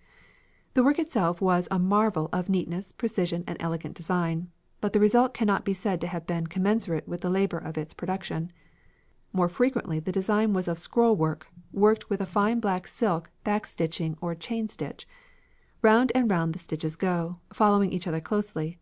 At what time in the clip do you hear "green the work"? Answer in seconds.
0.54-0.98